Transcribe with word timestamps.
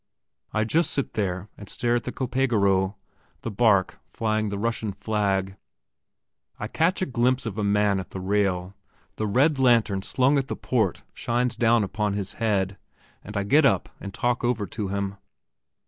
I 0.51 0.63
just 0.63 0.89
sit 0.89 1.13
there 1.13 1.47
and 1.59 1.69
stare 1.69 1.93
at 1.93 2.05
the 2.05 2.11
Copégoro, 2.11 2.95
the 3.43 3.51
barque 3.51 3.99
flying 4.07 4.49
the 4.49 4.57
Russian 4.57 4.93
flag. 4.93 5.57
I 6.57 6.67
catch 6.67 7.03
a 7.03 7.05
glimpse 7.05 7.45
of 7.45 7.59
a 7.59 7.63
man 7.63 7.99
at 7.99 8.09
the 8.09 8.19
rail; 8.19 8.73
the 9.17 9.27
red 9.27 9.59
lantern 9.59 10.01
slung 10.01 10.39
at 10.39 10.47
the 10.47 10.55
port 10.55 11.03
shines 11.13 11.55
down 11.55 11.83
upon 11.83 12.13
his 12.13 12.33
head, 12.41 12.79
and 13.23 13.37
I 13.37 13.43
get 13.43 13.63
up 13.63 13.89
and 13.99 14.11
talk 14.11 14.43
over 14.43 14.65
to 14.65 14.87
him. 14.87 15.17